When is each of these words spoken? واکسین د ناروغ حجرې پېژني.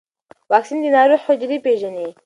واکسین 0.51 0.77
د 0.83 0.85
ناروغ 0.95 1.19
حجرې 1.27 1.57
پېژني. 1.65 2.07